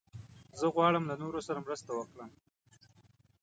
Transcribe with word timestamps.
زه 0.59 0.65
غواړم 0.75 1.03
له 1.09 1.15
نورو 1.21 1.39
سره 1.47 1.59
مرسته 1.65 1.89
وکړم. 1.93 2.31